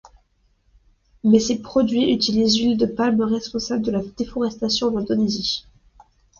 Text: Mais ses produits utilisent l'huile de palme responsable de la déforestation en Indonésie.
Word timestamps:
Mais 1.23 1.39
ses 1.39 1.61
produits 1.61 2.11
utilisent 2.11 2.59
l'huile 2.59 2.75
de 2.75 2.87
palme 2.87 3.21
responsable 3.21 3.83
de 3.83 3.91
la 3.91 4.01
déforestation 4.17 4.87
en 4.87 4.97
Indonésie. 4.97 5.67